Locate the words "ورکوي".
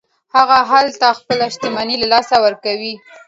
2.45-2.95